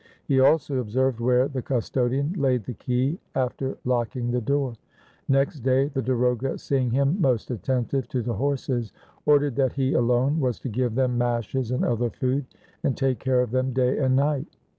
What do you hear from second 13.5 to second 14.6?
them day and night.